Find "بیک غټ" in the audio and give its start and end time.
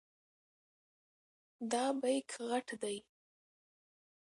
2.01-2.67